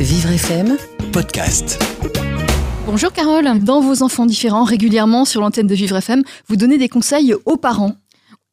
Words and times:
Vivre 0.00 0.30
FM 0.30 0.76
Podcast. 1.12 1.82
Bonjour 2.86 3.12
Carole, 3.12 3.58
dans 3.64 3.80
vos 3.80 4.04
enfants 4.04 4.26
différents, 4.26 4.62
régulièrement 4.62 5.24
sur 5.24 5.40
l'antenne 5.40 5.66
de 5.66 5.74
Vivre 5.74 5.96
FM, 5.96 6.22
vous 6.46 6.54
donnez 6.54 6.78
des 6.78 6.88
conseils 6.88 7.34
aux 7.46 7.56
parents. 7.56 7.96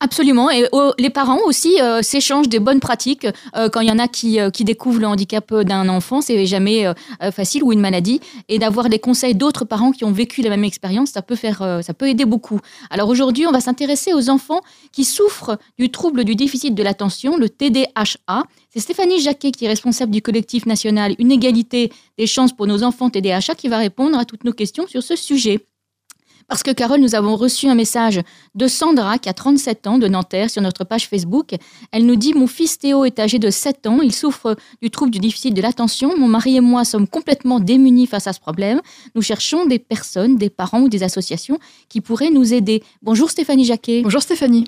Absolument. 0.02 0.52
Et 0.52 0.68
oh, 0.74 0.92
les 1.00 1.10
parents 1.10 1.39
aussi 1.46 1.81
euh, 1.81 2.02
s'échangent 2.02 2.49
des 2.49 2.60
bonnes 2.60 2.81
pratiques. 2.81 3.26
Euh, 3.55 3.70
quand 3.70 3.79
il 3.79 3.88
y 3.88 3.92
en 3.92 3.97
a 3.97 4.10
qui, 4.10 4.42
euh, 4.42 4.49
découvrent 4.49 4.99
le 4.99 5.08
handicap 5.08 5.54
d'un 5.54 5.88
enfant, 5.88 6.21
c'est 6.21 6.46
jamais 6.46 6.86
facile 7.31 7.63
ou 7.63 7.72
une 7.72 7.79
maladie. 7.79 8.19
Et 8.50 8.60
d'avoir 8.60 8.90
les 8.90 9.00
conseils 9.00 9.36
d'autres 9.36 9.63
parents 9.63 9.92
qui 9.92 10.04
ont 10.04 10.12
vécu 10.12 10.42
la 10.42 10.50
même 10.50 10.63
expérience, 10.63 11.12
ça 11.12 11.22
peut 11.22 11.36
faire, 11.36 11.79
ça 11.81 11.94
peut 11.94 12.10
aider 12.10 12.26
beaucoup. 12.26 12.60
Alors 12.90 13.10
aujourd'hui, 13.10 13.46
on 13.46 13.51
va 13.51 13.62
s'intéresser 13.62 14.13
aux 14.13 14.29
enfants 14.29 14.62
qui 14.92 15.05
souffrent 15.05 15.58
du 15.78 15.92
trouble 15.92 16.23
du 16.23 16.36
déficit 16.36 16.73
de 16.73 16.84
l'attention, 16.84 17.38
le 17.38 17.48
TDHA. 17.48 18.44
C'est 18.73 18.80
Stéphanie 18.80 19.20
Jacquet 19.22 19.52
qui 19.52 19.66
est 19.66 19.70
responsable 19.70 20.12
du 20.12 20.22
collectif 20.22 20.66
national 20.66 21.16
Une 21.20 21.32
égalité 21.32 21.91
des 22.18 22.27
chances 22.27 22.54
pour 22.54 22.66
nos 22.68 22.84
enfants 22.84 23.09
TDHA 23.09 23.55
qui 23.55 23.68
va 23.68 23.77
répondre 23.77 24.18
à 24.18 24.26
toutes 24.26 24.44
nos 24.44 24.54
questions 24.54 24.88
sur 24.88 25.04
ce 25.04 25.16
sujet. 25.16 25.59
Parce 26.48 26.62
que 26.62 26.72
Carole, 26.72 26.99
nous 26.99 27.16
avons 27.16 27.35
reçu 27.35 27.67
un 27.67 27.76
message 27.76 28.22
de 28.53 28.67
Sandra 28.67 29.17
qui 29.17 29.30
a 29.30 29.34
37 29.34 29.88
ans 29.88 29.98
de 29.98 30.08
Nanterre 30.08 30.49
sur 30.49 30.62
notre 30.62 30.84
page 30.84 31.08
Facebook. 31.08 31.55
Elle 31.91 32.05
nous 32.05 32.16
dit 32.16 32.34
Mon 32.36 32.45
fils 32.45 32.77
Théo 32.77 33.03
est 33.03 33.20
âgé 33.20 33.40
de 33.40 33.49
7 33.49 33.88
ans, 33.88 33.99
il 34.02 34.13
souffre 34.13 34.55
du 34.81 34.91
trouble 34.91 35.12
du 35.12 35.20
déficit 35.20 35.55
de 35.55 35.62
l'attention. 35.62 36.16
Mon 36.17 36.27
mari 36.27 36.58
et 36.58 36.62
moi 36.62 36.86
sommes 36.86 37.08
complètement 37.08 37.59
démunis 37.59 38.05
face 38.05 38.27
à 38.27 38.34
ce 38.34 38.39
problème. 38.39 38.81
Nous 39.16 39.23
cherchons 39.23 39.66
des 39.66 39.80
personnes, 39.80 40.38
des 40.38 40.52
parents 40.52 40.81
ou 40.81 40.89
des 40.89 41.02
associations 41.02 41.58
qui 41.89 42.00
pourraient 42.00 42.30
nous 42.30 42.53
aider. 42.53 42.84
Bonjour 43.02 43.31
Stéphanie 43.31 43.66
Jacquet. 43.66 44.02
Bonjour 44.03 44.22
Stéphanie. 44.22 44.66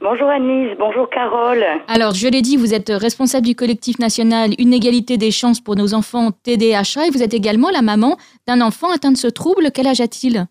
Bonjour 0.00 0.28
Annise, 0.28 0.76
bonjour 0.78 1.10
Carole. 1.10 1.64
Alors, 1.88 2.14
je 2.14 2.28
l'ai 2.28 2.40
dit, 2.40 2.56
vous 2.56 2.72
êtes 2.72 2.90
responsable 2.90 3.46
du 3.46 3.56
collectif 3.56 3.98
national 3.98 4.52
Une 4.58 4.72
égalité 4.72 5.16
des 5.16 5.32
chances 5.32 5.60
pour 5.60 5.74
nos 5.74 5.92
enfants 5.92 6.30
TDHA 6.30 7.06
et 7.08 7.10
vous 7.10 7.22
êtes 7.22 7.34
également 7.34 7.70
la 7.70 7.82
maman 7.82 8.16
d'un 8.46 8.60
enfant 8.60 8.92
atteint 8.92 9.10
de 9.10 9.16
ce 9.16 9.26
trouble. 9.26 9.70
Quel 9.74 9.88
âge 9.88 10.00
a-t-il? 10.00 10.46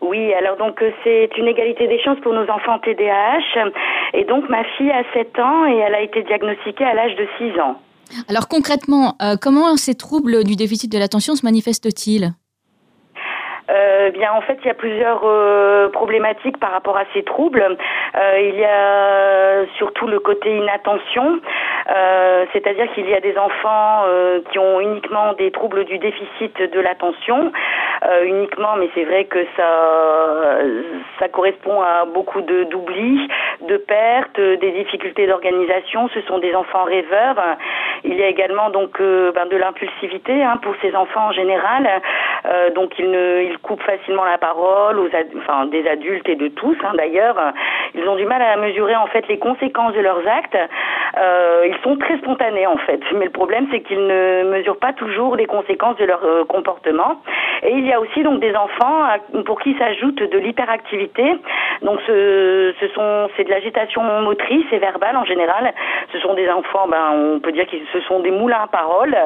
Oui, 0.00 0.32
alors 0.34 0.56
donc 0.56 0.80
euh, 0.80 0.90
c'est 1.02 1.30
une 1.36 1.48
égalité 1.48 1.88
des 1.88 2.00
chances 2.00 2.18
pour 2.20 2.32
nos 2.32 2.48
enfants 2.48 2.78
TDAH. 2.78 3.70
Et 4.14 4.24
donc 4.24 4.48
ma 4.48 4.64
fille 4.76 4.90
a 4.90 5.02
7 5.12 5.38
ans 5.38 5.66
et 5.66 5.76
elle 5.76 5.94
a 5.94 6.00
été 6.00 6.22
diagnostiquée 6.22 6.84
à 6.84 6.94
l'âge 6.94 7.16
de 7.16 7.26
6 7.38 7.60
ans. 7.60 7.76
Alors 8.28 8.48
concrètement, 8.48 9.14
euh, 9.22 9.36
comment 9.40 9.76
ces 9.76 9.94
troubles 9.94 10.44
du 10.44 10.56
déficit 10.56 10.90
de 10.90 10.98
l'attention 10.98 11.34
se 11.34 11.44
manifestent-ils? 11.44 12.32
Euh, 13.70 14.10
bien, 14.10 14.32
en 14.32 14.40
fait, 14.40 14.58
il 14.62 14.66
y 14.66 14.70
a 14.70 14.74
plusieurs 14.74 15.20
euh, 15.24 15.88
problématiques 15.90 16.58
par 16.58 16.72
rapport 16.72 16.96
à 16.96 17.04
ces 17.12 17.22
troubles. 17.22 17.62
Euh, 18.16 18.40
il 18.40 18.58
y 18.58 18.64
a 18.64 19.66
surtout 19.76 20.06
le 20.06 20.20
côté 20.20 20.56
inattention, 20.56 21.40
c'est-à-dire 22.52 22.90
qu'il 22.94 23.08
y 23.08 23.14
a 23.14 23.20
des 23.20 23.36
enfants 23.36 24.04
qui 24.50 24.58
ont 24.58 24.80
uniquement 24.80 25.32
des 25.34 25.50
troubles 25.50 25.84
du 25.84 25.98
déficit 25.98 26.56
de 26.60 26.80
l'attention, 26.80 27.50
uniquement, 28.24 28.76
mais 28.76 28.88
c'est 28.94 29.04
vrai 29.04 29.24
que 29.24 29.44
ça, 29.56 30.58
ça 31.18 31.28
correspond 31.28 31.80
à 31.82 32.04
beaucoup 32.04 32.40
de 32.40 32.64
d'oubli, 32.64 33.28
de 33.68 33.76
pertes, 33.76 34.40
des 34.40 34.72
difficultés 34.72 35.26
d'organisation. 35.26 36.08
Ce 36.14 36.20
sont 36.22 36.38
des 36.38 36.54
enfants 36.54 36.84
rêveurs. 36.84 37.36
Il 38.04 38.14
y 38.14 38.22
a 38.22 38.28
également 38.28 38.70
donc 38.70 39.00
ben, 39.00 39.46
de 39.46 39.56
l'impulsivité 39.56 40.42
hein, 40.42 40.58
pour 40.62 40.74
ces 40.82 40.94
enfants 40.94 41.26
en 41.28 41.32
général. 41.32 41.88
donc 42.74 42.98
ils 42.98 43.58
coupent 43.62 43.82
facilement 43.82 44.24
la 44.24 44.38
parole 44.38 44.98
aux 44.98 45.08
des 45.70 45.88
adultes 45.88 46.28
et 46.28 46.36
de 46.36 46.48
tous 46.48 46.76
hein, 46.84 46.92
d'ailleurs. 46.94 47.36
Ils 47.94 48.06
ont 48.08 48.16
du 48.16 48.26
mal 48.26 48.42
à 48.42 48.56
mesurer 48.56 48.96
en 48.96 49.06
fait 49.06 49.26
les 49.28 49.38
conséquences 49.38 49.94
de 49.94 50.00
leurs 50.00 50.26
actes. 50.26 50.58
Euh, 51.16 51.66
ils 51.66 51.76
sont 51.82 51.96
très 51.96 52.18
spontanés 52.18 52.66
en 52.66 52.76
fait, 52.78 53.00
mais 53.14 53.26
le 53.26 53.30
problème 53.30 53.66
c'est 53.70 53.80
qu'ils 53.80 54.06
ne 54.06 54.44
mesurent 54.50 54.78
pas 54.78 54.92
toujours 54.92 55.36
les 55.36 55.46
conséquences 55.46 55.96
de 55.96 56.04
leur 56.04 56.24
euh, 56.24 56.44
comportement. 56.44 57.20
Et 57.62 57.72
il 57.72 57.86
y 57.86 57.92
a 57.92 58.00
aussi 58.00 58.22
donc 58.22 58.40
des 58.40 58.54
enfants 58.54 59.04
pour 59.44 59.60
qui 59.60 59.76
s'ajoute 59.78 60.22
de 60.22 60.38
l'hyperactivité. 60.38 61.36
Donc 61.82 62.00
ce, 62.06 62.74
ce 62.80 62.88
sont 62.88 63.28
c'est 63.36 63.44
de 63.44 63.50
l'agitation 63.50 64.02
motrice 64.22 64.66
et 64.72 64.78
verbale 64.78 65.16
en 65.16 65.24
général. 65.24 65.72
Ce 66.12 66.18
sont 66.20 66.34
des 66.34 66.48
enfants, 66.48 66.88
ben 66.88 67.12
on 67.14 67.40
peut 67.40 67.52
dire 67.52 67.66
qu'ils 67.66 67.84
ce 67.92 68.00
sont 68.02 68.20
des 68.20 68.30
moulins 68.30 68.62
à 68.62 68.66
parole. 68.66 69.16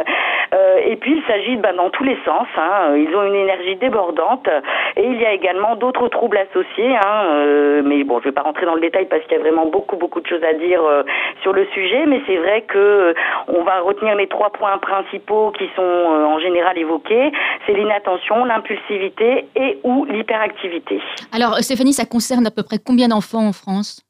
Euh, 0.54 0.76
et 0.84 0.96
puis 0.96 1.16
il 1.16 1.22
s'agit 1.26 1.56
ben, 1.56 1.74
dans 1.76 1.90
tous 1.90 2.04
les 2.04 2.16
sens. 2.24 2.46
Hein. 2.56 2.94
Ils 2.96 3.14
ont 3.16 3.22
une 3.22 3.34
énergie 3.34 3.76
débordante. 3.76 4.48
Et 4.96 5.06
il 5.06 5.20
y 5.20 5.24
a 5.24 5.32
également 5.32 5.76
d'autres 5.76 6.08
troubles 6.08 6.36
associés. 6.36 6.94
Hein. 6.96 7.24
Euh, 7.26 7.82
mais 7.84 8.04
bon, 8.04 8.20
je 8.20 8.24
vais 8.24 8.32
pas 8.32 8.42
rentrer 8.42 8.66
dans 8.66 8.74
le 8.74 8.80
détail 8.80 9.06
parce 9.06 9.22
qu'il 9.22 9.32
y 9.32 9.40
a 9.40 9.42
vraiment 9.42 9.66
beaucoup 9.66 9.96
beaucoup 9.96 10.20
de 10.20 10.26
choses 10.26 10.44
à 10.44 10.52
dire 10.54 10.82
euh, 10.84 11.02
sur 11.42 11.52
le 11.52 11.66
sujet. 11.72 12.04
Mais 12.06 12.20
c'est 12.26 12.36
vrai 12.36 12.62
que 12.62 13.14
on 13.48 13.62
va 13.62 13.80
retenir 13.80 14.14
les 14.16 14.28
trois 14.28 14.50
points 14.50 14.76
principaux 14.78 15.52
qui 15.52 15.68
sont 15.74 15.82
en 15.82 16.38
général 16.38 16.76
évoqués. 16.78 17.32
C'est 17.66 17.72
l'inattention, 17.72 18.44
l'impulsivité 18.44 19.46
et 19.56 19.78
ou 19.84 20.04
l'hyperactivité. 20.04 21.00
Alors 21.32 21.56
Stéphanie, 21.56 21.92
ça 21.92 22.04
concerne 22.04 22.46
à 22.46 22.50
peu 22.50 22.62
près 22.62 22.76
combien 22.84 23.08
d'enfants 23.08 23.46
en 23.46 23.52
France? 23.52 24.04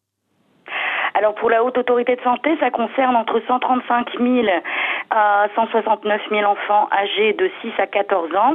Alors 1.14 1.34
pour 1.34 1.50
la 1.50 1.62
haute 1.62 1.76
autorité 1.76 2.16
de 2.16 2.22
santé, 2.22 2.56
ça 2.58 2.70
concerne 2.70 3.14
entre 3.16 3.40
135 3.46 4.18
000 4.18 4.46
à 5.12 5.46
169 5.54 6.20
000 6.30 6.42
enfants 6.44 6.88
âgés 6.90 7.34
de 7.34 7.50
6 7.60 7.72
à 7.78 7.86
14 7.86 8.34
ans. 8.34 8.54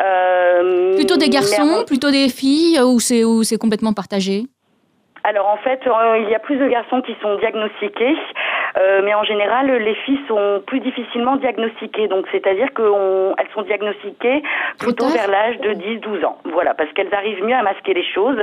Euh, 0.00 0.94
plutôt 0.94 1.16
des 1.16 1.28
garçons, 1.28 1.84
plutôt 1.86 2.10
des 2.10 2.28
filles, 2.28 2.80
ou 2.80 3.00
c'est 3.00 3.22
c'est 3.42 3.58
complètement 3.58 3.92
partagé? 3.92 4.44
Alors 5.24 5.48
en 5.48 5.58
fait, 5.58 5.80
euh, 5.86 6.18
il 6.18 6.30
y 6.30 6.34
a 6.34 6.38
plus 6.38 6.56
de 6.56 6.66
garçons 6.68 7.02
qui 7.02 7.14
sont 7.20 7.36
diagnostiqués, 7.36 8.16
euh, 8.78 9.00
mais 9.04 9.14
en 9.14 9.24
général, 9.24 9.70
les 9.70 9.94
filles 10.06 10.20
sont 10.28 10.62
plus 10.66 10.80
difficilement 10.80 11.36
diagnostiquées. 11.36 12.08
Donc 12.08 12.26
c'est-à-dire 12.30 12.68
qu'elles 12.74 13.50
sont 13.54 13.62
diagnostiquées 13.62 14.42
plutôt 14.78 15.08
vers 15.08 15.28
l'âge 15.28 15.58
de 15.60 15.70
10-12 15.70 16.24
ans. 16.24 16.38
Voilà, 16.52 16.74
parce 16.74 16.92
qu'elles 16.92 17.12
arrivent 17.14 17.44
mieux 17.44 17.54
à 17.54 17.62
masquer 17.62 17.94
les 17.94 18.04
choses. 18.04 18.38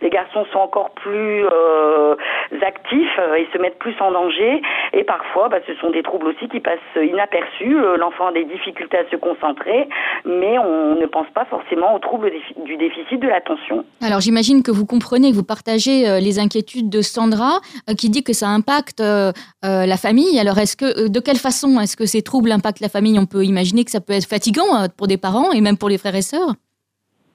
Les 0.00 0.10
garçons 0.10 0.44
sont 0.52 0.58
encore 0.58 0.90
plus 0.90 1.44
euh, 1.44 2.14
actifs 2.62 3.18
et 3.36 3.46
se 3.52 3.58
mettent 3.58 3.78
plus 3.78 3.94
en 4.00 4.12
danger. 4.12 4.62
Et 4.92 5.04
parfois, 5.04 5.48
bah, 5.48 5.58
ce 5.66 5.74
sont 5.76 5.90
des 5.90 6.02
troubles 6.02 6.28
aussi 6.28 6.48
qui 6.48 6.60
passent 6.60 6.78
inaperçus. 6.96 7.76
L'enfant 7.98 8.28
a 8.28 8.32
des 8.32 8.44
difficultés 8.44 8.98
à 8.98 9.10
se 9.10 9.16
concentrer, 9.16 9.88
mais 10.24 10.58
on 10.58 10.94
ne 10.96 11.06
pense 11.06 11.28
pas 11.34 11.44
forcément 11.46 11.94
aux 11.94 11.98
troubles 11.98 12.30
du 12.64 12.76
déficit 12.76 13.20
de 13.20 13.28
l'attention. 13.28 13.84
Alors 14.02 14.20
j'imagine 14.20 14.62
que 14.62 14.70
vous 14.70 14.86
comprenez, 14.86 15.30
que 15.30 15.36
vous 15.36 15.44
partagez 15.44 16.20
les 16.20 16.38
inquiétudes 16.38 16.90
de 16.90 17.02
Sandra, 17.02 17.60
euh, 17.88 17.94
qui 17.94 18.10
dit 18.10 18.22
que 18.22 18.32
ça 18.32 18.48
impacte 18.48 19.00
euh, 19.00 19.32
euh, 19.72 19.86
la 19.86 19.96
famille. 19.96 20.38
Alors, 20.38 20.58
est-ce 20.58 20.76
que, 20.76 21.08
de 21.08 21.20
quelle 21.20 21.38
façon 21.38 21.80
est-ce 21.80 21.96
que 21.96 22.06
ces 22.06 22.22
troubles 22.22 22.52
impactent 22.52 22.80
la 22.80 22.88
famille? 22.88 23.18
On 23.18 23.26
peut 23.26 23.44
imaginer 23.44 23.84
que 23.84 23.90
ça 23.90 24.00
peut 24.00 24.12
être 24.12 24.28
fatigant 24.28 24.86
pour 24.96 25.06
des 25.06 25.18
parents 25.18 25.52
et 25.52 25.60
même 25.60 25.78
pour 25.78 25.88
les 25.88 25.98
frères 25.98 26.14
et 26.14 26.22
sœurs. 26.22 26.54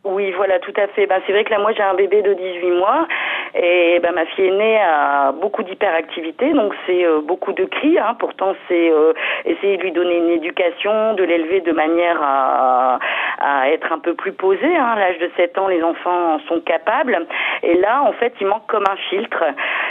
Oui, 0.04 0.32
voilà, 0.38 0.60
tout 0.60 0.74
à 0.78 0.88
fait. 0.88 1.06
Ben, 1.06 1.20
c'est 1.26 1.34
vrai 1.34 1.44
que 1.44 1.50
là, 1.50 1.60
moi, 1.60 1.74
j'ai 1.76 1.84
un 1.84 1.94
bébé 1.96 2.22
de 2.22 2.34
18 2.34 2.72
mois 2.80 3.08
et 3.56 4.00
ben, 4.00 4.14
ma 4.14 4.26
fille 4.26 4.48
aînée 4.48 4.80
a 4.80 5.32
beaucoup 5.32 5.64
d'hyperactivité, 5.64 6.52
donc 6.54 6.74
c'est 6.86 7.06
euh, 7.06 7.22
beaucoup 7.22 7.54
de 7.54 7.66
cris. 7.66 7.98
Hein. 7.98 8.16
Pourtant, 8.20 8.56
c'est 8.68 8.92
euh, 8.92 9.14
essayer 9.46 9.78
de 9.78 9.84
lui 9.84 9.92
donner 9.92 10.18
une 10.18 10.30
éducation, 10.30 11.14
de 11.14 11.24
l'élever 11.24 11.62
de 11.62 11.72
manière 11.72 12.20
à, 12.22 13.00
à, 13.40 13.70
être 13.70 13.92
un 13.92 14.00
peu 14.00 14.14
plus 14.14 14.34
posée. 14.34 14.76
Hein. 14.76 14.94
À 14.96 15.00
l'âge 15.00 15.20
de 15.20 15.30
7 15.38 15.58
ans, 15.58 15.68
les 15.68 15.84
enfants 15.84 16.36
en 16.36 16.40
sont 16.48 16.62
capables. 16.62 17.18
Et 17.64 17.76
là, 17.76 18.04
en 18.04 18.14
fait, 18.14 18.34
il 18.40 18.48
manque 18.48 18.68
comme 18.68 18.86
un 18.90 18.98
filtre. 19.10 19.44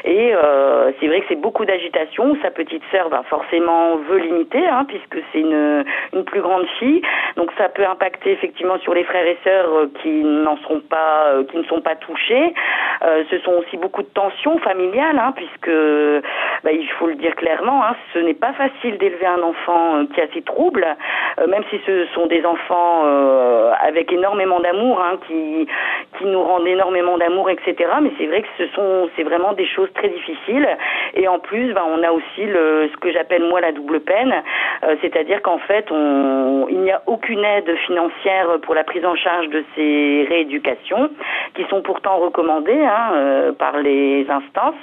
Et 0.05 0.33
euh, 0.34 0.93
c'est 1.00 1.06
vrai 1.06 1.21
que 1.21 1.27
c'est 1.28 1.41
beaucoup 1.41 1.65
d'agitation. 1.65 2.37
Sa 2.43 2.50
petite 2.50 2.83
sœur, 2.91 3.09
ben, 3.11 3.23
forcément, 3.28 3.97
veut 3.97 4.19
limiter, 4.19 4.67
hein, 4.67 4.84
puisque 4.87 5.25
c'est 5.33 5.41
une, 5.41 5.84
une 6.12 6.25
plus 6.25 6.41
grande 6.41 6.67
fille. 6.78 7.03
Donc 7.37 7.50
ça 7.59 7.69
peut 7.69 7.87
impacter 7.87 8.33
effectivement 8.33 8.78
sur 8.81 8.94
les 8.94 9.05
frères 9.05 9.27
et 9.27 9.38
sœurs 9.44 9.73
euh, 9.73 9.91
qui 10.03 10.23
n'en 10.25 10.56
sont 10.59 10.81
pas, 10.81 11.27
euh, 11.27 11.44
qui 11.44 11.56
ne 11.56 11.65
sont 11.65 11.81
pas 11.81 11.97
touchés. 11.97 12.55
Euh, 13.03 13.25
ce 13.31 13.39
sont 13.41 13.53
aussi 13.53 13.77
beaucoup 13.77 14.03
de 14.03 14.09
tensions 14.09 14.59
familiales, 14.59 15.19
hein, 15.19 15.33
puisque 15.34 15.71
bah, 16.65 16.73
il 16.73 16.89
faut 16.99 17.07
le 17.07 17.17
dire 17.17 17.34
clairement, 17.37 17.84
hein, 17.84 17.95
ce 18.12 18.19
n'est 18.19 18.34
pas 18.34 18.53
facile 18.53 18.99
d'élever 18.99 19.27
un 19.27 19.43
enfant 19.43 20.07
qui 20.15 20.21
a 20.21 20.27
ces 20.33 20.43
troubles, 20.43 20.87
même 21.49 21.62
si 21.70 21.81
ce 21.87 22.06
sont 22.15 22.26
des 22.26 22.44
enfants 22.44 23.05
avec 23.87 24.12
énormément 24.12 24.61
d'amour, 24.61 25.00
hein, 25.00 25.19
qui 25.27 25.67
qui 26.19 26.25
nous 26.25 26.43
rendent 26.43 26.67
énormément 26.67 27.19
d'amour, 27.19 27.50
etc. 27.50 27.75
Mais 28.03 28.11
c'est 28.19 28.27
vrai 28.27 28.43
que 28.43 28.49
ce 28.59 28.67
sont, 28.75 29.09
c'est 29.17 29.23
vraiment 29.23 29.53
des 29.53 29.67
choses 29.67 29.93
très 29.94 30.09
difficiles. 30.09 30.69
Et 31.15 31.29
en 31.29 31.38
plus, 31.38 31.73
bah, 31.73 31.85
on 31.87 32.03
a 32.03 32.11
aussi 32.11 32.44
le, 32.44 32.88
ce 32.93 32.97
que 32.99 33.12
j'appelle 33.12 33.44
moi 33.44 33.61
la 33.61 33.73
double 33.73 34.00
peine, 34.00 34.35
c'est-à-dire 35.03 35.43
qu'en 35.43 35.59
fait, 35.59 35.91
on, 35.91 36.67
il 36.71 36.81
n'y 36.81 36.91
a 36.91 37.03
aucune 37.06 37.44
aide 37.44 37.75
financière 37.87 38.59
pour 38.62 38.75
la 38.75 38.85
prise 38.85 39.05
en 39.05 39.17
charge 39.17 39.49
de 39.49 39.65
ces 39.75 40.27
rééducations 40.29 41.11
qui 41.55 41.65
sont 41.65 41.82
pourtant 41.82 42.17
recommandées 42.19 42.85
hein, 42.85 43.11
euh, 43.15 43.53
par 43.53 43.79
les 43.79 44.27
instances. 44.29 44.75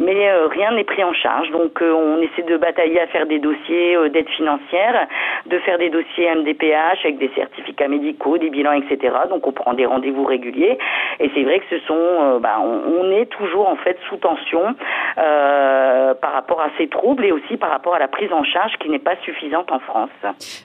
Mais 0.00 0.32
rien 0.50 0.72
n'est 0.72 0.84
pris 0.84 1.02
en 1.04 1.12
charge. 1.12 1.50
Donc 1.50 1.80
on 1.80 2.20
essaie 2.20 2.42
de 2.42 2.56
batailler 2.56 3.00
à 3.00 3.06
faire 3.06 3.26
des 3.26 3.38
dossiers 3.38 3.96
d'aide 4.10 4.28
financière, 4.30 5.06
de 5.46 5.58
faire 5.60 5.78
des 5.78 5.90
dossiers 5.90 6.34
MDPH 6.34 7.04
avec 7.04 7.18
des 7.18 7.30
certificats 7.34 7.88
médicaux, 7.88 8.38
des 8.38 8.50
bilans, 8.50 8.72
etc. 8.72 9.14
Donc 9.28 9.46
on 9.46 9.52
prend 9.52 9.74
des 9.74 9.86
rendez-vous 9.86 10.24
réguliers 10.24 10.78
et 11.20 11.30
c'est 11.34 11.42
vrai 11.42 11.60
que 11.60 11.66
ce 11.70 11.78
sont, 11.86 12.40
bah, 12.40 12.60
on, 12.60 13.10
est 13.12 13.26
toujours 13.26 13.68
en 13.68 13.76
fait 13.76 13.98
sous 14.08 14.16
tension 14.16 14.74
par 15.16 16.32
rapport 16.32 16.60
à 16.60 16.70
ces 16.78 16.88
troubles 16.88 17.24
et 17.24 17.32
aussi 17.32 17.56
par 17.56 17.70
rapport 17.70 17.94
à 17.94 17.98
la 17.98 18.08
prise 18.08 18.32
en 18.32 18.44
charge 18.44 18.72
qui 18.80 18.88
n'est 18.88 18.98
pas 18.98 19.16
suffisante 19.24 19.70
en 19.70 19.80
France. 19.80 20.10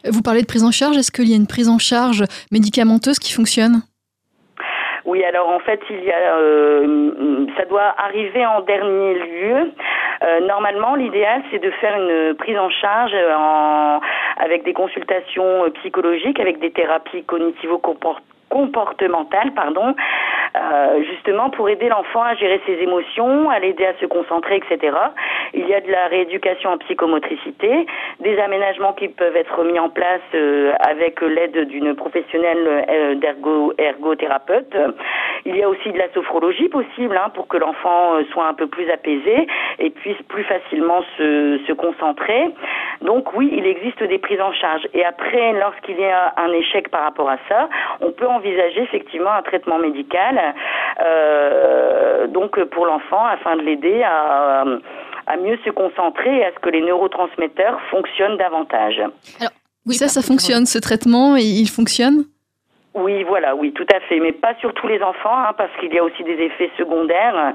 Vous 0.05 0.21
parlez 0.21 0.41
de 0.41 0.47
prise 0.47 0.63
en 0.63 0.71
charge, 0.71 0.97
est-ce 0.97 1.11
qu'il 1.11 1.29
y 1.29 1.33
a 1.33 1.37
une 1.37 1.47
prise 1.47 1.69
en 1.69 1.79
charge 1.79 2.23
médicamenteuse 2.51 3.19
qui 3.19 3.33
fonctionne? 3.33 3.81
Oui, 5.07 5.23
alors 5.23 5.47
en 5.49 5.59
fait, 5.59 5.79
il 5.89 6.03
y 6.03 6.11
a, 6.11 6.35
euh, 6.35 7.45
ça 7.57 7.65
doit 7.65 7.95
arriver 7.97 8.45
en 8.45 8.61
dernier 8.61 9.13
lieu. 9.15 9.71
Euh, 10.23 10.39
normalement, 10.41 10.95
l'idéal, 10.95 11.41
c'est 11.49 11.59
de 11.59 11.71
faire 11.71 11.95
une 11.95 12.35
prise 12.35 12.57
en 12.57 12.69
charge 12.69 13.15
en, 13.39 14.01
avec 14.37 14.63
des 14.63 14.73
consultations 14.73 15.63
psychologiques, 15.75 16.39
avec 16.39 16.59
des 16.59 16.71
thérapies 16.71 17.23
cognitivo-comportementales 17.23 18.23
comportementale, 18.49 19.51
pardon, 19.53 19.93
euh, 20.55 21.03
justement 21.03 21.49
pour 21.49 21.69
aider 21.69 21.89
l'enfant 21.89 22.23
à 22.23 22.35
gérer 22.35 22.61
ses 22.65 22.73
émotions, 22.81 23.49
à 23.49 23.59
l'aider 23.59 23.85
à 23.85 23.93
se 23.99 24.05
concentrer, 24.05 24.57
etc. 24.57 24.95
Il 25.53 25.67
y 25.67 25.73
a 25.73 25.81
de 25.81 25.91
la 25.91 26.07
rééducation 26.07 26.71
en 26.71 26.77
psychomotricité, 26.77 27.85
des 28.19 28.39
aménagements 28.39 28.93
qui 28.93 29.07
peuvent 29.07 29.35
être 29.35 29.63
mis 29.63 29.79
en 29.79 29.89
place 29.89 30.21
euh, 30.33 30.73
avec 30.79 31.21
l'aide 31.21 31.67
d'une 31.67 31.95
professionnelle 31.95 32.85
euh, 32.89 33.69
ergothérapeute. 33.77 34.75
Il 35.45 35.55
y 35.55 35.63
a 35.63 35.69
aussi 35.69 35.91
de 35.91 35.97
la 35.97 36.11
sophrologie 36.13 36.69
possible 36.69 37.17
hein, 37.17 37.29
pour 37.33 37.47
que 37.47 37.57
l'enfant 37.57 38.15
euh, 38.15 38.23
soit 38.31 38.47
un 38.47 38.53
peu 38.53 38.67
plus 38.67 38.89
apaisé 38.89 39.47
et 39.79 39.89
puisse 39.89 40.21
plus 40.27 40.43
facilement 40.43 41.01
se, 41.17 41.59
se 41.67 41.73
concentrer. 41.73 42.53
Donc 43.01 43.33
oui, 43.35 43.49
il 43.51 43.65
existe 43.65 44.03
des 44.03 44.17
prises 44.17 44.41
en 44.41 44.53
charge. 44.53 44.87
Et 44.93 45.03
après, 45.05 45.53
lorsqu'il 45.53 45.99
y 45.99 46.05
a 46.05 46.33
un 46.37 46.51
échec 46.51 46.89
par 46.89 47.03
rapport 47.03 47.29
à 47.29 47.37
ça, 47.47 47.69
on 48.01 48.11
peut 48.11 48.27
envisager 48.27 48.81
effectivement 48.81 49.31
un 49.31 49.43
traitement 49.43 49.79
médical 49.79 50.39
euh, 51.03 52.27
donc 52.27 52.61
pour 52.65 52.85
l'enfant 52.85 53.25
afin 53.25 53.55
de 53.55 53.61
l'aider 53.61 54.03
à, 54.03 54.63
à 55.27 55.37
mieux 55.37 55.57
se 55.63 55.69
concentrer 55.69 56.37
et 56.37 56.45
à 56.45 56.51
ce 56.51 56.59
que 56.59 56.69
les 56.69 56.81
neurotransmetteurs 56.81 57.79
fonctionnent 57.91 58.37
davantage. 58.37 58.99
Alors, 59.39 59.51
oui, 59.85 59.95
ça, 59.95 60.07
ça 60.07 60.21
fonctionne, 60.21 60.65
ce 60.65 60.79
traitement, 60.79 61.37
et 61.37 61.43
il 61.43 61.69
fonctionne? 61.69 62.25
Oui, 62.97 63.23
voilà, 63.23 63.55
oui, 63.55 63.71
tout 63.73 63.85
à 63.93 63.99
fait, 64.01 64.19
mais 64.19 64.31
pas 64.31 64.55
sur 64.55 64.73
tous 64.73 64.87
les 64.87 65.01
enfants, 65.03 65.37
hein, 65.37 65.53
parce 65.57 65.69
qu'il 65.79 65.93
y 65.93 65.99
a 65.99 66.03
aussi 66.03 66.23
des 66.23 66.33
effets 66.33 66.71
secondaires 66.77 67.53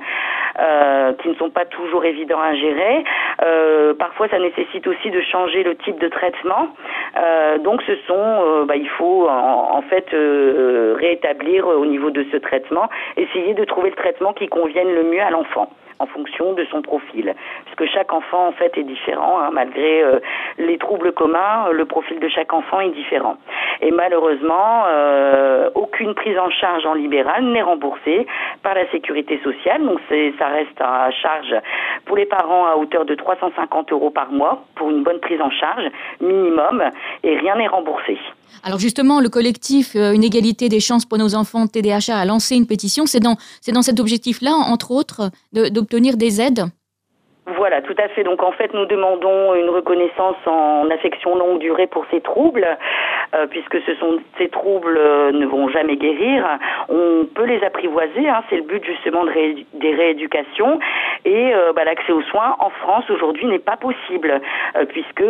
euh, 0.61 1.13
qui 1.15 1.29
ne 1.29 1.35
sont 1.35 1.51
pas 1.51 1.65
toujours 1.65 2.05
évidents 2.05 2.41
à 2.41 2.55
gérer. 2.55 3.05
Euh, 3.43 3.93
parfois, 3.95 4.29
ça 4.29 4.39
nécessite 4.39 4.87
aussi 4.87 5.11
de 5.11 5.21
changer 5.21 5.65
le 5.65 5.77
type 5.77 5.99
de 5.99 6.09
traitement. 6.09 6.69
Euh, 7.17 7.59
donc, 7.59 7.83
ce 7.83 7.97
sont, 8.07 8.65
bah, 8.67 8.77
il 8.77 8.89
faut 8.89 9.29
en, 9.29 9.79
en 9.79 9.83
fait 9.83 10.07
rétablir 11.01 11.67
au 11.67 11.87
niveau 11.87 12.11
de 12.11 12.25
ce 12.31 12.37
traitement, 12.37 12.89
essayer 13.17 13.55
de 13.55 13.65
trouver 13.65 13.91
le 13.91 13.97
traitement 13.97 14.33
qui 14.33 14.47
convienne 14.47 14.95
le 14.95 15.03
mieux 15.03 15.23
à 15.23 15.31
l'enfant 15.31 15.71
en 16.03 16.07
fonction 16.07 16.53
de 16.53 16.65
son 16.67 16.83
profil. 16.83 17.35
Puisque 17.67 17.93
chaque 17.93 18.13
enfant, 18.13 18.49
en 18.49 18.53
fait, 18.53 18.77
est 18.77 18.83
différent, 18.83 19.39
hein, 19.41 19.51
malgré 19.53 20.03
euh, 20.03 20.19
les 20.59 20.77
troubles 20.79 21.13
communs, 21.13 21.71
le 21.71 21.85
profil 21.85 22.19
de 22.19 22.29
chaque 22.29 22.53
enfant 22.53 22.81
est 22.81 22.91
différent. 22.91 23.37
Et 23.81 23.91
malheureusement, 23.93 24.85
euh, 24.87 25.71
aucune 25.75 26.15
prise 26.15 26.39
en 26.39 26.51
charge 26.51 26.85
en 26.87 26.95
libéral 26.95 27.45
n'est 27.45 27.63
remboursée 27.63 28.27
par 28.63 28.75
la 28.75 28.91
sécurité 28.91 29.41
sociale. 29.45 29.85
Donc 29.85 30.01
ça 30.39 30.47
reste 30.47 30.81
à 30.81 31.11
charge 31.11 31.55
pour 32.05 32.17
les 32.17 32.27
parents 32.27 32.67
à 32.67 32.77
hauteur 32.77 33.05
de 33.05 33.15
350 33.15 33.93
euros 33.93 34.11
par 34.11 34.31
mois 34.31 34.65
pour 34.75 34.91
une 34.91 35.03
bonne 35.03 35.21
prise 35.21 35.41
en 35.41 35.51
charge 35.51 35.85
minimum 36.21 36.83
et 37.23 37.37
rien 37.37 37.57
n'est 37.57 37.69
remboursé. 37.69 38.19
Alors 38.65 38.79
justement, 38.79 39.21
le 39.21 39.29
collectif 39.29 39.97
euh, 39.97 40.13
Une 40.13 40.25
égalité 40.25 40.69
des 40.69 40.81
chances 40.81 41.05
pour 41.05 41.19
nos 41.19 41.35
enfants 41.35 41.67
TDHA 41.67 42.17
a 42.17 42.25
lancé 42.25 42.55
une 42.55 42.67
pétition. 42.67 43.07
C'est 43.07 43.21
dans, 43.21 43.37
cet 43.83 44.01
objectif-là, 44.01 44.53
entre 44.53 44.93
autres, 44.93 45.31
d'obtenir 45.53 46.17
des 46.17 46.41
aides 46.41 46.67
voilà, 47.45 47.83
tout 47.83 47.95
à 47.99 48.09
fait. 48.09 48.23
Donc 48.23 48.43
en 48.43 48.53
fait, 48.53 48.73
nous 48.73 48.87
demandons 48.87 49.55
une 49.55 49.69
reconnaissance 49.69 50.37
en 50.47 50.89
affection 50.91 51.37
longue 51.37 51.59
durée 51.59 51.89
pour 51.89 52.05
ces 52.11 52.21
troubles, 52.21 52.67
euh, 53.35 53.47
puisque 53.49 53.79
ces 54.39 54.49
troubles 54.49 54.97
euh, 54.97 55.33
ne 55.33 55.45
vont 55.47 55.69
jamais 55.69 55.97
guérir. 55.97 56.47
On 56.89 57.27
peut 57.35 57.45
les 57.45 57.63
apprivoiser, 57.65 58.29
hein, 58.29 58.45
c'est 58.49 58.57
le 58.57 58.63
but 58.63 58.85
justement 58.85 59.25
de 59.25 59.33
des 59.75 59.95
rééducations. 59.95 60.79
Et 61.25 61.55
euh, 61.55 61.73
bah, 61.73 61.85
l'accès 61.85 62.13
aux 62.13 62.23
soins 62.23 62.57
en 62.59 62.71
France 62.71 63.09
aujourd'hui 63.11 63.47
n'est 63.47 63.59
pas 63.59 63.77
possible, 63.77 64.41
puisque 64.89 65.25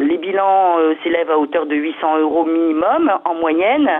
les 0.00 0.18
bilans 0.18 0.76
s'élèvent 1.02 1.30
à 1.30 1.38
hauteur 1.38 1.66
de 1.66 1.74
800 1.74 2.18
euros 2.18 2.44
minimum 2.44 3.12
en 3.24 3.34
moyenne, 3.34 3.90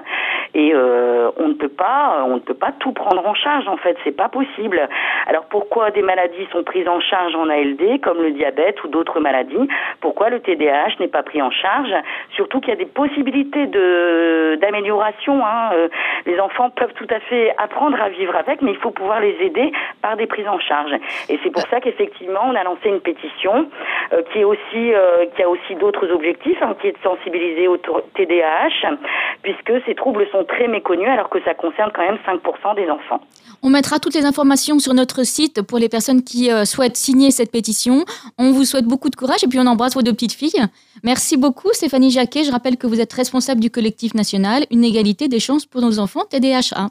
et 0.55 0.75
on 0.75 1.49
ne 1.49 1.55
peut 1.55 1.69
pas, 1.69 2.25
on 2.27 2.35
ne 2.35 2.41
peut 2.41 2.55
pas 2.55 2.73
tout 2.79 2.93
prendre 2.93 3.27
en 3.27 3.35
charge. 3.35 3.69
En 3.69 3.77
fait, 3.77 3.97
c'est 4.05 4.17
pas 4.17 4.29
possible. 4.29 4.89
Alors 5.27 5.45
pourquoi 5.45 5.91
des 5.91 6.03
maladies 6.03 6.47
sont 6.53 6.63
prises 6.63 6.89
en 6.89 7.01
charge 7.01 7.35
en 7.35 7.49
ALD, 7.49 8.01
comme 8.03 8.23
le 8.23 8.33
diabète 8.33 8.83
ou 8.85 8.89
d'autres 8.89 9.21
maladies? 9.21 9.69
Pourquoi 10.01 10.31
le 10.31 10.41
TDAH 10.41 10.97
n'est 11.01 11.09
pas 11.09 11.23
pris 11.23 11.43
en 11.43 11.51
charge? 11.51 11.93
Surtout 12.35 12.61
qu'il 12.61 12.71
y 12.71 12.73
a 12.73 12.77
des 12.77 12.87
possibilités 12.87 13.67
de 13.67 14.57
d'amélioration. 14.61 15.45
Hein. 15.45 15.71
Euh, 15.73 15.89
les 16.27 16.39
enfants 16.41 16.71
peuvent 16.71 16.93
tout 16.95 17.07
à 17.11 17.21
fait 17.21 17.55
apprendre 17.59 18.01
à 18.01 18.09
vivre 18.09 18.35
avec, 18.37 18.63
mais 18.63 18.73
il 18.73 18.79
faut 18.79 18.91
pouvoir 18.91 19.21
les 19.21 19.37
aider 19.41 19.73
par 20.03 20.17
des 20.17 20.27
prises 20.27 20.49
en 20.49 20.59
charge. 20.59 20.93
Et 21.29 21.39
c'est 21.43 21.51
pour 21.51 21.63
ça 21.69 21.81
qu'effectivement, 21.81 22.41
on 22.47 22.55
a 22.55 22.65
lancé 22.65 22.89
une 22.89 23.01
pétition 23.01 23.69
euh, 24.13 24.23
qui 24.33 24.41
est 24.41 24.45
aussi 24.45 24.95
euh, 24.95 25.27
qui 25.35 25.43
a 25.43 25.49
aussi 25.49 25.75
d'autres 25.77 26.11
objectifs, 26.11 26.63
hein, 26.63 26.75
qui 26.81 26.89
est 26.89 26.93
de 26.93 27.03
sensibiliser 27.03 27.69
au 27.69 27.77
TDAH, 27.77 28.97
puisque 29.43 29.73
ces 29.87 29.95
troubles 29.95 30.27
sont 30.33 30.45
très 30.45 30.69
méconnus, 30.69 31.09
alors 31.09 31.29
que 31.31 31.43
ça 31.45 31.55
concerne 31.55 31.91
quand 31.95 32.03
même 32.03 32.19
5% 32.27 32.75
des 32.77 32.89
enfants. 32.91 33.21
On 33.63 33.71
mettra 33.71 33.99
toutes 33.99 34.15
les 34.15 34.25
informations 34.25 34.79
sur 34.79 34.95
notre 34.95 35.23
site 35.25 35.63
pour 35.63 35.79
les 35.79 35.89
personnes 35.89 36.23
qui 36.23 36.49
souhaitent 36.65 36.97
signer 36.97 37.31
cette 37.31 37.53
pétition. 37.53 38.05
On 38.39 38.53
vous 38.53 38.65
souhaite 38.65 38.87
beaucoup 38.87 39.11
de 39.11 39.17
courage 39.17 39.45
et 39.45 39.49
puis 39.49 39.59
on 39.59 39.67
embrasse 39.67 39.95
vos 39.95 40.03
deux 40.03 40.13
petites 40.15 40.33
filles. 40.33 40.65
Merci 41.05 41.37
beaucoup 41.37 41.69
Stéphanie 41.73 42.11
Jacquet. 42.11 42.45
Je 42.45 42.53
rappelle 42.53 42.77
que 42.77 42.87
vous 42.87 43.01
êtes 43.01 43.13
responsable 43.13 43.61
du 43.61 43.71
collectif 43.71 44.15
national 44.15 44.65
Une 44.71 44.85
égalité 44.85 45.29
des 45.29 45.41
chances 45.41 45.67
pour 45.67 45.81
nos 45.83 45.99
enfants 45.99 46.25
TDHA. 46.29 46.89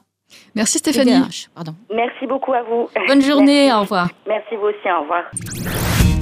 Merci 0.54 0.78
Stéphanie. 0.78 1.48
pardon. 1.54 1.74
Merci 1.92 2.26
beaucoup 2.26 2.52
à 2.52 2.62
vous. 2.62 2.88
Bonne 3.08 3.22
journée, 3.30 3.72
au 3.72 3.80
revoir. 3.80 4.08
Merci 4.28 4.56
vous 4.56 4.66
aussi, 4.68 4.88
au 4.96 5.02
revoir. 5.02 5.24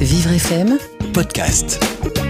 Vivre 0.01 0.33
FM, 0.33 0.79
podcast. 1.13 2.28